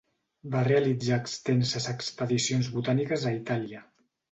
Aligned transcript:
Va 0.53 0.61
realitzar 0.67 1.19
extenses 1.25 1.87
expedicions 1.93 2.73
botàniques 2.79 3.29
a 3.31 3.37
Itàlia. 3.39 3.87